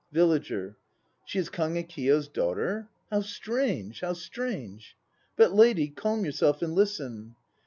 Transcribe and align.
VILLAGER. 0.11 0.77
She 1.27 1.37
is 1.37 1.51
Kagekiyo's 1.51 2.27
daughter? 2.27 2.89
How 3.11 3.21
strange, 3.21 3.99
how 3.99 4.13
strange! 4.13 4.97
But, 5.35 5.53
lady, 5.53 5.89
calm 5.89 6.25
yourself 6.25 6.63
and 6.63 6.73
listen. 6.73 7.35